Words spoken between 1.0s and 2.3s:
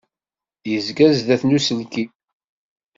sdat n uselkim.